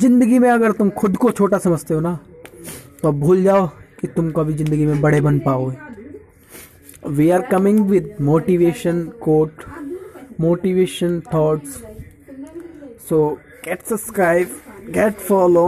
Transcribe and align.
ज़िंदगी 0.00 0.38
में 0.38 0.48
अगर 0.50 0.72
तुम 0.72 0.90
खुद 0.90 1.16
को 1.16 1.30
छोटा 1.30 1.58
समझते 1.58 1.94
हो 1.94 2.00
ना 2.00 2.18
तो 3.02 3.12
भूल 3.12 3.42
जाओ 3.44 3.66
कि 4.00 4.06
तुम 4.16 4.30
कभी 4.32 4.52
ज़िंदगी 4.54 4.86
में 4.86 5.00
बड़े 5.00 5.20
बन 5.20 5.38
पाओगे। 5.40 5.76
We 7.16 7.28
are 7.30 7.42
coming 7.50 7.80
with 7.88 8.14
motivation 8.20 9.02
quote 9.22 9.64
motivation 10.40 11.20
thoughts 11.34 11.76
so 13.08 13.18
get 13.64 13.82
subscribe 13.86 14.56
get 14.94 15.14
follow 15.28 15.66